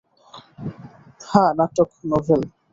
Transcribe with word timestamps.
হাঁ 1.23 1.49
নাটক, 1.57 1.89
নভেল! 2.09 2.41